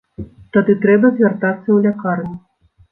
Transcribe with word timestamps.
Тады 0.57 0.77
трэба 0.85 1.13
звяртацца 1.19 1.65
ў 1.71 1.77
лякарню. 1.89 2.35